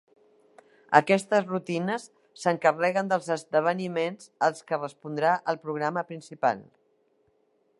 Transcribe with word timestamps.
Aquestes 0.99 1.43
rutines 1.49 2.07
s'encarreguen 2.43 3.11
dels 3.11 3.27
esdeveniments 3.35 4.31
als 4.49 4.65
que 4.71 4.81
respondrà 4.83 5.35
el 5.55 5.61
programa 5.67 6.05
principal. 6.13 6.65